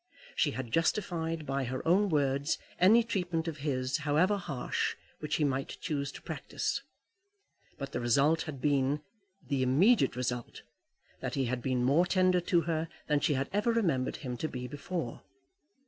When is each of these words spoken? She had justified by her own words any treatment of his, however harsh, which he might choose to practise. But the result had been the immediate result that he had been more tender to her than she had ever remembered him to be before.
She 0.35 0.49
had 0.49 0.71
justified 0.71 1.45
by 1.45 1.65
her 1.65 1.87
own 1.87 2.09
words 2.09 2.57
any 2.79 3.03
treatment 3.03 3.47
of 3.47 3.57
his, 3.57 3.97
however 3.97 4.35
harsh, 4.35 4.95
which 5.19 5.35
he 5.35 5.43
might 5.43 5.77
choose 5.79 6.11
to 6.13 6.23
practise. 6.23 6.81
But 7.77 7.91
the 7.91 7.99
result 7.99 8.41
had 8.49 8.59
been 8.59 9.03
the 9.47 9.61
immediate 9.61 10.15
result 10.15 10.63
that 11.19 11.35
he 11.35 11.45
had 11.45 11.61
been 11.61 11.83
more 11.83 12.07
tender 12.07 12.41
to 12.41 12.61
her 12.61 12.89
than 13.05 13.19
she 13.19 13.35
had 13.35 13.47
ever 13.53 13.71
remembered 13.71 14.15
him 14.25 14.37
to 14.37 14.47
be 14.47 14.67
before. 14.67 15.21